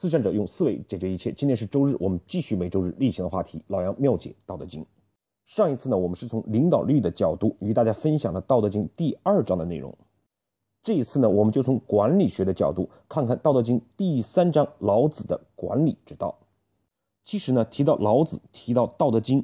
[0.00, 1.32] 思想者用思维解决一切。
[1.32, 4.80] 今天是周日，我们继续每周日例行的话题——老杨妙解《道德经》。
[5.44, 9.98] 上一次呢，我们是从领导力的角度与大家分享了《道德经》第二章的内容。
[10.84, 16.38] 这一次呢，我们就从管理学的角度看看《道德经》第三章老子的管理之道。
[17.24, 19.42] 其实呢，提到老子，提到《道德经》，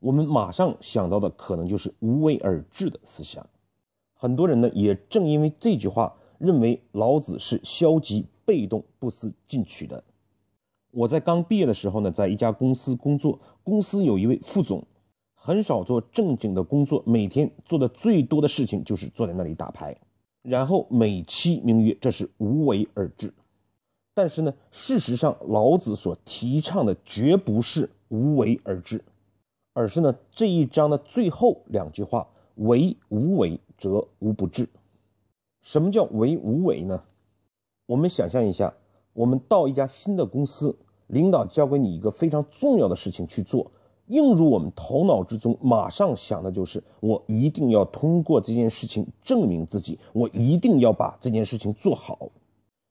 [0.00, 3.46] 我们马上想到的可能就是无为而治的思想。
[4.12, 8.26] 很多人呢，也正因为这句话，认为老子是消极。
[8.48, 10.02] 被动不思进取的。
[10.90, 14.82] 我在刚毕业的时候呢，在一家公司工作，公司有一位副总，
[15.34, 19.94] 很少做正经的工作，每天做的最多的事情就是坐在那里打牌，
[20.40, 23.34] 然后美其名曰这是无为而治。
[24.14, 29.04] 但是呢，事实上老子所提倡的绝不是无为而治，
[29.74, 34.66] 而是呢这一章的最后两句话：为无为则无不治。
[35.60, 37.04] 什么叫为无为呢？
[37.88, 38.74] 我们想象一下，
[39.14, 43.72] 我们到一家新的公司，领导交给你一个非常重要的事情去做，
[44.08, 52.28] 映入我们头脑之中，马上想的就是我一定要通过这件事情证明自己，我一定要把这件事情做好。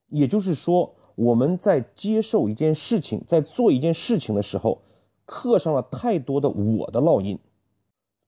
[0.10, 4.82] 也就是说，我们在接受一件事情，在做一件事情的时候，
[5.26, 7.38] 刻上了太多的我的烙印。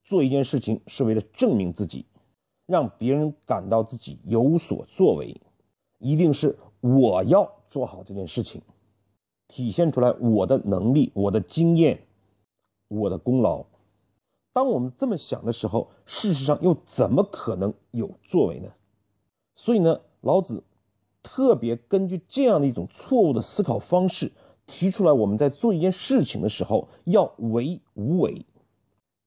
[0.04, 2.06] 做一件事情是为了证明自己，
[2.68, 5.42] 让别人感到自己有所作为。
[6.00, 8.62] 一定是我要做好这件事情，
[9.48, 12.08] 体现出来我的能力、我的经验、
[12.88, 13.66] 我的功劳。
[14.52, 18.72] 当我们这么想的时候，事实上又怎么可能有作为呢？
[19.56, 20.64] 所以呢，老子
[21.22, 24.32] 特别根据这样的一种错误的思考方式，
[24.66, 28.46] 提出来我们在做一件事情的时候要为无为。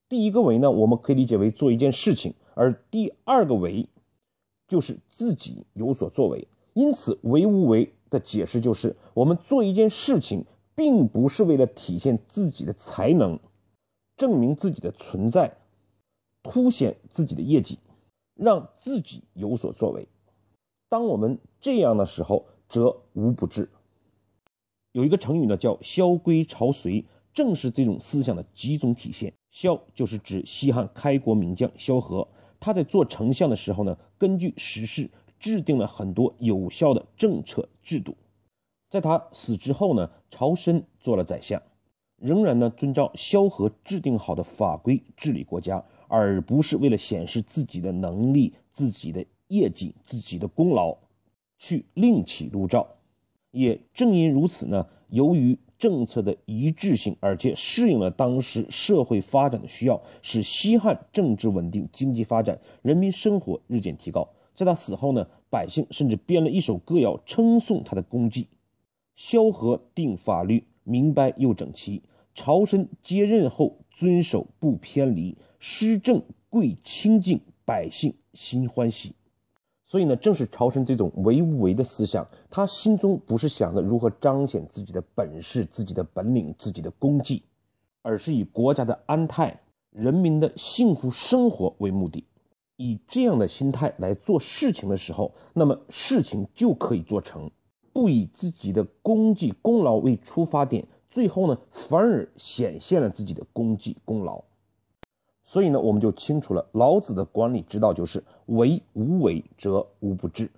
[0.09, 3.89] 第一个为呢，我们可以理解为做一件事情，而第二个为
[4.67, 6.49] 就是自己有所作为。
[6.75, 13.39] 因此，为无为的解释就是：我们做一件事情，并不是为了体现自己的才能，
[14.17, 15.59] 证明自己的存在，
[16.43, 17.79] 凸显自己的业绩，
[18.35, 20.09] 让自己有所作为。
[20.89, 23.69] 当我们这样的时候，则无不治。
[24.93, 27.05] 有一个成语呢，叫“萧规曹随”，
[27.35, 29.33] 正是这种思想的集中体现。
[29.51, 32.29] 萧就是指西汉开国名将萧何，
[32.59, 35.11] 他在做丞相的时候呢，根据时事。
[35.43, 38.17] 制定了很多有效的政策制度，
[38.89, 41.61] 在他死之后呢，曹参做了宰相，
[42.17, 50.97] 仍然呢遵照萧何制定好的法规治理国家，而不是为了显示自己的能力、自己的业绩、自己的功劳，
[51.59, 52.87] 去另起炉灶。
[53.51, 64.29] 也正因如此呢，由于政策的一致性，而且适应了当时社会发展的需要，使西汉政治稳定、经济发展、人民生活日渐提高。
[64.55, 68.49] 在他死后呢，百姓甚至编了一首歌谣称颂他的功绩。
[69.15, 72.03] 萧何定法律，明白又整齐；
[72.35, 79.15] 朝臣接任后，遵守不偏离，施政贵清净，百姓心欢喜。
[79.85, 87.43] 所以呢，正是朝臣这种唯无为的思想，他心中不是想着如何彰显自己的本事、自己的本领、自己的功绩，
[88.01, 92.25] 而是以国家的安泰、人民的幸福生活为目的。
[92.83, 97.49] 以这样的心态来做事情的时候，那么事情就可以做成；
[97.93, 104.43] 不以自己的功绩功劳为出发点，最后呢，反而显现了自己的功绩功劳。
[105.45, 110.51] 所以呢，我们就清楚了老子的管理之道就是“为无为则无不治”，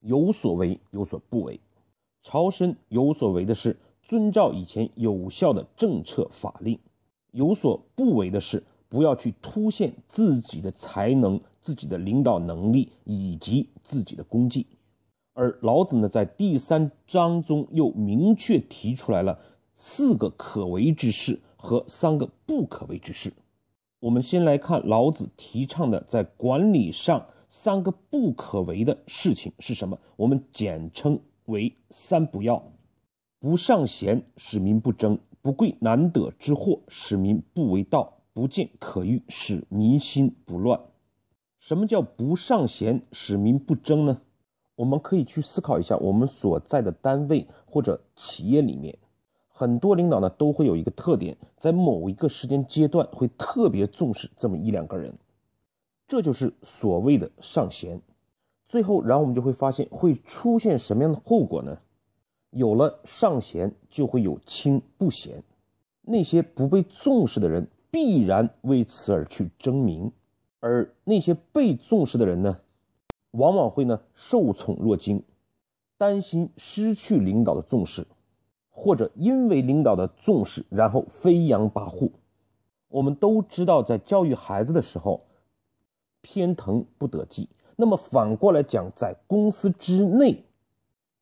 [0.00, 1.58] 有所为有所不为。
[2.22, 6.78] 曹参有所为的是遵照以前有效的政策法令，
[7.32, 8.62] 有所不为的是。
[8.90, 14.66] 不要去凸显自己的才能、自己的领导能力以及自己的功绩，
[15.32, 19.38] 而老子呢，在第三章中又明确提出来了
[19.74, 23.32] 四个可为之事和三个不可为之事。
[24.00, 29.98] 我们先来看老子提倡的在管理上三个不可为的事情是什么？
[30.16, 32.72] 我们简称为“三不要”：
[33.40, 38.14] 不尚贤，使民不争；不贵难得之货，使民不为盗。
[38.32, 40.80] 不见可欲，使民心不乱。
[41.58, 44.20] 什么叫不上贤，使民不争呢？
[44.76, 48.96] 我们可以去思考一下，我们所在的单位或者企业里面，
[49.48, 55.18] 很多领导呢都会有一个特点，在某一个时间阶段会特别重视这么一两个人，
[56.06, 58.00] 这就是所谓的上贤。
[58.68, 61.78] 最后，然后我们就会发现会出现什么样的后果呢？
[62.50, 65.42] 有了上贤，就会有轻不贤，
[66.02, 67.68] 那些不被重视的人。
[67.90, 70.12] 必然为此而去争名，
[70.60, 72.58] 而那些被重视的人呢，
[73.32, 75.22] 往往会呢受宠若惊。
[75.96, 78.06] 担心失去领导的重视，
[78.70, 82.12] 或者因为领导的重视，然后飞扬跋扈。
[82.86, 85.26] 我们都知道，在教育孩子的时候，
[86.22, 87.48] 偏疼不得计。
[87.74, 90.44] 那么反过来讲，在公司之内，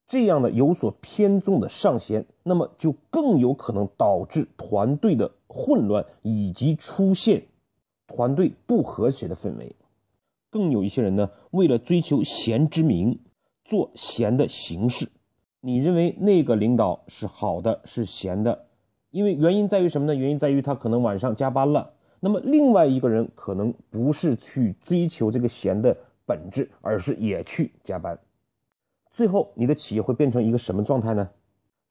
[0.07, 7.47] 这样的有所偏重的上限，那么就更有可能导致团队的混乱，以及出现
[8.07, 9.75] 团队不和谐的氛围。
[10.51, 13.19] 更有一些人呢，为了追求贤之名，
[13.65, 15.09] 做贤的形式。
[15.61, 18.67] 你认为那个领导是好的，是贤的，
[19.11, 20.15] 因为原因在于什么呢？
[20.15, 21.95] 原因在于他可能晚上加班了。
[22.21, 25.97] 那么另外一个人可能不是去追求这个贤的。
[26.29, 28.19] 本质，而是也去加班，
[29.13, 31.31] 最后你的企业会变成一个什么状态呢？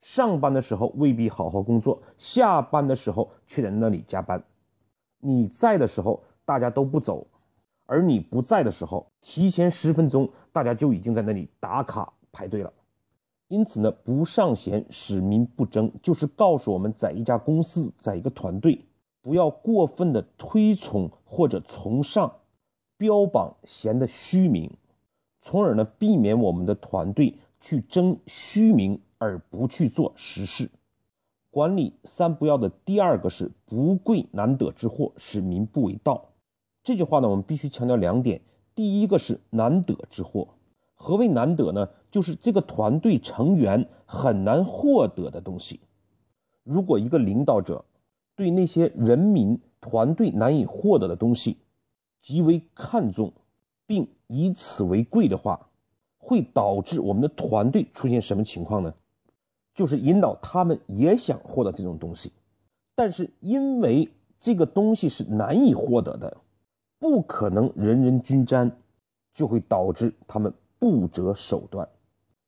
[0.02, 4.44] 上班的时候未必好好工作，下班的时候却在那里加班。
[5.26, 7.26] 你在的时候大家都不走，
[7.86, 12.72] 而你不在的时候，提前十分钟大家就已经在那里打卡排队了。
[13.48, 18.84] 因此呢，不尚贤，使民不争，就是告诉我们在一家公司，在一个团队，
[19.20, 22.32] 不要过分的推崇或者崇尚。
[22.96, 24.70] 标榜贤的虚名，
[25.40, 30.70] 从而呢避免我们的团队去争虚名而不去做实事。
[31.56, 36.32] 管理三不要的第二个是不贵难得之货，使民不为盗。
[36.82, 38.42] 这句话呢，我们必须强调两点：
[38.74, 40.48] 第一个是难得之货。
[40.96, 41.88] 何为难得呢？
[42.10, 45.80] 就是这个团队成员很难获得的东西。
[46.62, 47.86] 如果一个领导者
[48.34, 51.56] 对那些人民团队难以获得的东西，
[52.20, 53.32] 极为看重，
[53.86, 55.70] 并以此为贵的话，
[56.18, 58.92] 会导致我们的团队出现什么情况呢？
[59.76, 62.32] 就是引导他们也想获得这种东西，
[62.94, 66.38] 但是因为这个东西是难以获得的，
[66.98, 68.74] 不可能人人均沾，
[69.34, 71.86] 就会导致他们不择手段。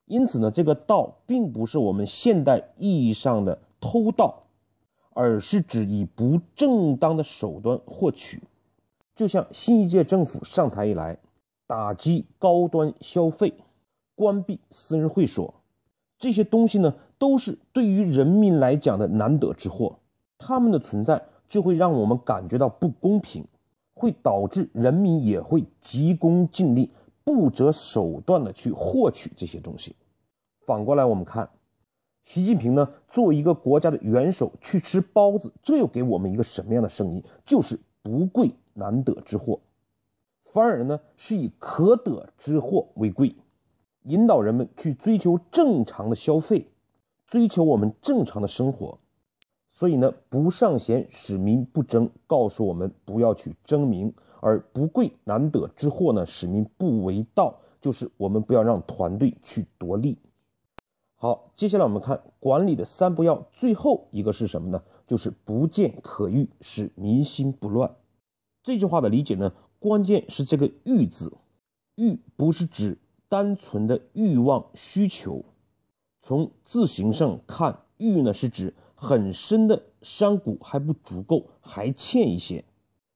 [0.05, 4.41] 因此呢，这个盗并不是我们现代意义上的偷盗，
[5.11, 8.41] 而是指以不正当的手段获取。
[9.13, 11.19] 就像新一届政府上台以来，
[11.67, 13.53] 打击高端消费，
[14.15, 15.53] 关闭私人会所，
[16.17, 19.99] 这些东西呢，都是对于人民来讲的难得之货。
[20.39, 23.45] 他们的存在就会让我们感觉到不公平，
[23.93, 26.89] 会导致人民也会急功近利、
[27.23, 29.95] 不择手段的去获取这些东西。
[30.65, 31.47] 反过来，我们看，
[32.25, 37.23] 习近平呢，作为一个国家的元首去吃包子，这又给我们一个什么样的声音？
[37.45, 38.51] 就是不贵。
[38.75, 39.59] 难得之货，
[40.41, 43.35] 反而呢是以可得之货为贵，
[44.03, 46.65] 引导人们去追求正常的消费，
[47.29, 48.99] 追求我们正常的生活。
[49.71, 54.11] 所以呢，不尚贤，使民不争，告诉我们不要去争名；
[54.41, 60.17] 而不贵难得之货呢，使民不为盗，就是我们不要让团队去夺利。
[61.15, 64.81] 好，接下来我们看管理的三不要，最后一个是什么呢？
[65.05, 67.95] 就是不见可欲，使民心不乱。
[68.63, 71.37] 这句话的理解呢，关键是这个“欲”字
[71.95, 72.97] ，“欲”不是指
[73.27, 75.45] 单纯的欲望需求。
[76.21, 82.59] 从字形上看，“欲”呢是指很深的山谷还不足够，还欠一些。《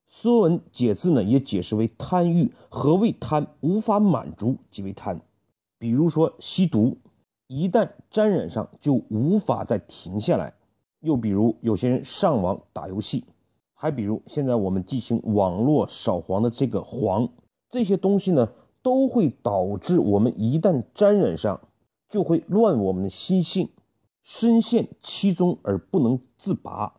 [0.08, 2.52] 说文解字》呢也解释为贪欲。
[2.70, 3.48] 何谓贪？
[3.62, 5.22] 无法满足即为贪。
[5.78, 6.98] 比如说吸毒，
[7.48, 10.54] 一旦沾染上就无法再停下来。
[11.02, 13.26] 又比如有些人上网打游戏。
[13.76, 17.28] 还比如，现在我们进行网络扫黄的这个“黄”，
[17.70, 18.50] 这些东西呢，
[18.82, 21.60] 都会导致我们一旦沾染上，
[22.14, 23.68] 就会乱我们的心性，
[24.22, 26.94] 深陷其中而不能自拔。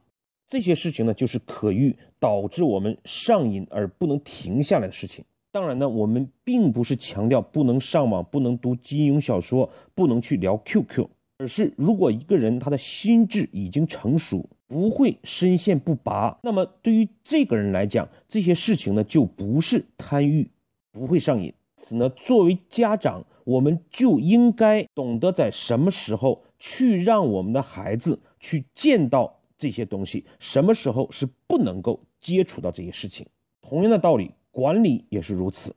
[0.48, 5.24] 这些事情呢，就是可欲导致我们上瘾而不能停下来的事情。
[5.52, 11.06] 当然呢，我们并不是强调不能上网、不能读金庸小说、不能去聊 QQ，
[11.38, 14.44] 而是如果一个人他的心智已经成熟。
[14.66, 20.50] 不会深陷不拔，那么对于这个人来讲，这些事情呢就不是贪欲，
[20.90, 21.52] 不会上瘾。
[21.76, 33.26] 此呢，作为家长，我们就应该懂得在什么时候去让我们的孩子去见到这些东西，什么时候是不能够接触到这些事情。
[33.60, 35.74] 同样的道理，管理也是如此。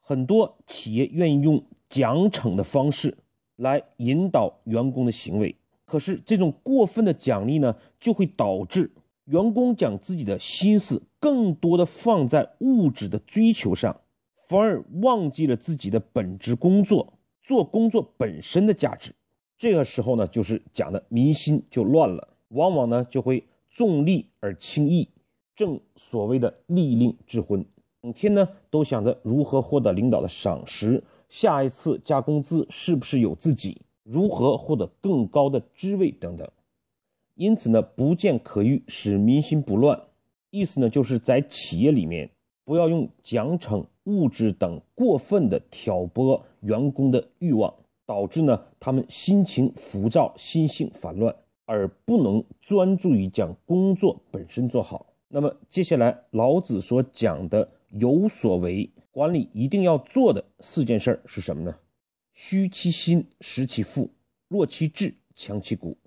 [0.00, 3.18] 很多企业愿意用奖惩的方式
[3.56, 5.54] 来引导员工的行为。
[5.84, 8.90] 可是这种过分的奖励呢，就会导致
[9.24, 14.00] 员工将自己的心思更多的放在物质的追求上，
[14.48, 17.12] 反而忘记了自己的本职工作，
[17.42, 19.12] 做工作本身的价值。
[19.58, 25.06] 这个时候呢，就是讲的民心就乱了，往往呢就会重利而轻义，
[25.54, 27.62] 正所谓的利令智昏，
[28.00, 33.82] 整天呢都想着如何获得领导的赏识，下一次加工资是不是有自己？
[34.02, 36.48] 如何获得更高的职位等等。
[37.34, 40.00] 因此呢，不见可欲，使民心不乱。
[40.48, 42.30] 意思呢，就是在企业里面，
[42.64, 47.72] 不要用奖惩、物质等过分的挑拨员工的欲望，
[48.06, 51.36] 导致呢他们心情浮躁、心性烦乱，
[51.66, 55.06] 而不能专注于将工作本身做好。
[55.28, 61.76] 那么接下来，老子所讲的有所为，管理一定要做的四件事是什么呢？
[62.32, 64.10] 虚其心，实其腹，
[64.48, 65.98] 弱其志，强其骨。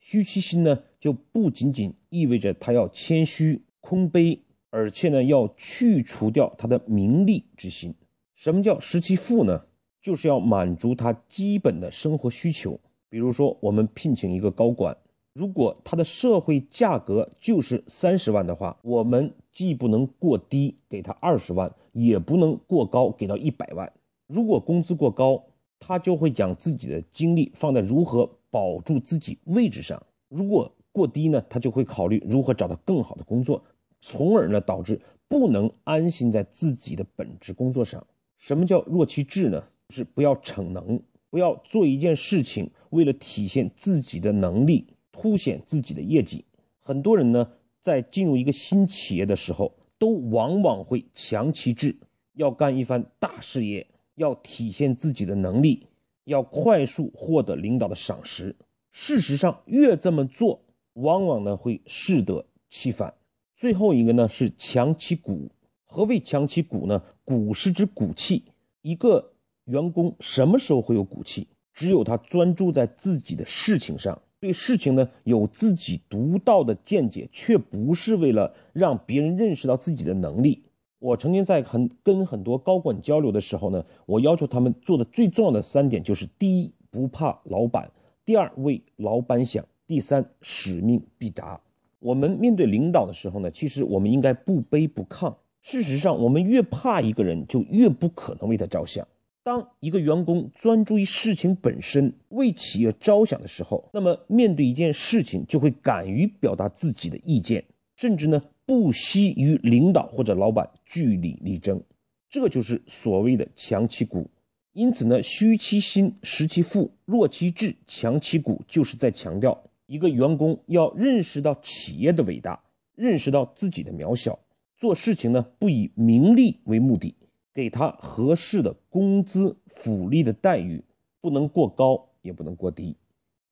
[0.00, 3.62] 虚其心呢，就不仅仅意味着他要谦虚。
[3.88, 7.94] 空杯，而且呢，要去除掉他的名利之心。
[8.34, 9.64] 什么叫食其腹呢？
[10.02, 12.78] 就是要满足他基本的生活需求。
[13.08, 14.96] 比如说，我们聘请一个高管，
[15.32, 23.90] 如果他的社会价格就是三十万的话，我们既不能过低给他二十万，也不能过高给到一百万。
[24.26, 25.42] 如果工资过高，
[25.78, 33.62] 他就会将自己的精力放在如何保住自己位置上；如果过低呢，他就会考虑如何找到更好的工作。
[34.08, 38.06] 从而呢，导致不能安心在自己的本职工作上。
[38.38, 39.60] 什么叫弱其志呢？
[39.90, 46.44] 是不要逞能，不要做一件事情为了体现自己的能力，凸显自己的业绩。
[46.80, 47.50] 很多人呢，
[47.82, 51.96] 在进入一个新企业的时候，都往往会强其志，
[52.34, 53.84] 要干一番大事业，
[54.14, 55.84] 要体现自己的能力，
[56.26, 58.54] 要快速获得领导的赏识。
[58.92, 63.12] 事实上，越这么做，往往呢会适得其反。
[63.56, 65.50] 最后一个呢是强其骨。
[65.86, 67.02] 何谓强其骨呢？
[67.24, 68.44] 骨是指骨气。
[68.82, 69.32] 一个
[69.64, 71.48] 员工什么时候会有骨气？
[71.72, 80.62] 只有他专注在自己的事情上，对事情呢有自己独到的见解，却不是为了让别人认识到自己的能力。
[80.98, 87.88] 我曾经在很跟很多高管交流的时候呢，我要求他们做的最重要的三点就是：第一，不怕老板；
[88.24, 91.58] 第二，为老板想；第三，使命必达。
[91.98, 95.34] 我们面对领导的时候呢，其实我们应该不卑不亢。
[95.62, 99.06] 事实上，我们越怕一个人，就越不可能为他着想。
[99.42, 107.64] 当一个员工专注于事情本身，为企业着想的时候，那么面对一件事情，就会敢于表达自己的意见，
[107.96, 111.82] 甚至呢不惜与领导或者老板据理力争。
[112.28, 114.28] 这就是所谓的强其骨。
[114.72, 119.62] 因此呢，虚其心，实其腹，弱其志，强其骨，就是在强调。
[119.86, 122.64] 一个员工要认识到企业的伟大，
[122.96, 124.38] 认识到自己的渺小，
[124.76, 127.14] 做事情呢不以名利为目的，
[127.54, 130.84] 给他合适的工资、福利的待遇，
[131.20, 132.96] 不能过高，也不能过低，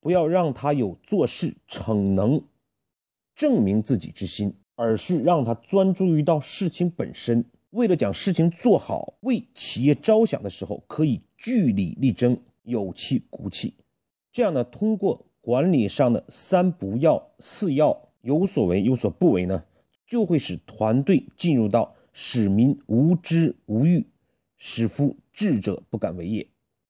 [0.01, 2.43] 不要让他有做事逞能、
[3.33, 13.73] 证明自己之心，而是让他专注于到事情本身，为了将事情做好，为企业着想的时候，可以据理力争，有气鼓气，
[14.33, 15.25] 这样呢，通过。
[15.45, 19.63] 管理上的三不要、四要有所为有所不为呢，
[20.07, 24.07] 就会使团队进入到使民无知无欲，
[24.57, 26.47] 使夫智者不敢为也。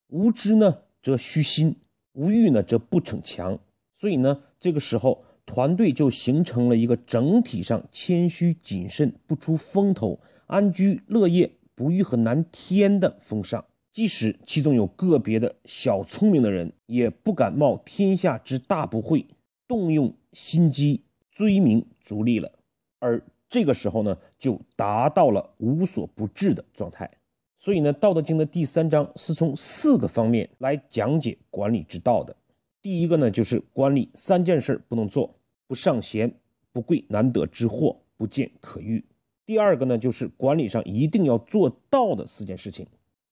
[0.08, 1.74] 无知呢，则虚心；
[2.14, 3.60] 无欲呢，则不逞强。
[3.94, 13.66] 所以呢，这个时候团队就形成了一个整体上谦虚谨慎、不出风头、安居乐业、不欲和难天的风尚。
[13.96, 19.26] 即使其中有个别的小聪明的人，也不敢冒天下之大不讳，
[19.70, 22.52] 动用心机追名逐利了。
[23.00, 27.10] 而这个时候呢，就达到了无所不至的状态。
[27.58, 32.36] 所以呢，《道德经》的第三章是从四个方面来讲解管理之道的。
[32.82, 35.34] 第一个呢，就是管理三件事不能做：
[35.68, 36.38] 不尚贤，
[36.74, 39.06] 不贵难得之货，不见可欲。
[39.46, 42.86] 第二个呢，就是管理上一定要做到的四件事情。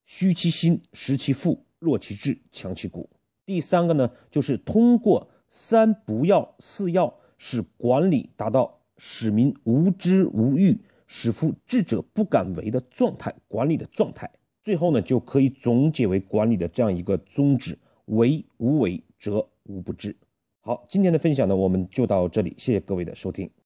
[0.06, 3.10] 虚其心，实其腹，弱其志，强其骨。
[3.46, 14.30] 第三个呢，就是通过三不要、四要，使管理达到使民无知无欲，使夫智者不敢为的状态，管理的状态。
[14.62, 20.16] 最后呢，就可以总结为管理的这样一个宗旨：为无为，则无不治。
[20.62, 23.50] 好，今天的分享呢，我们就到这里，谢谢各位的收听。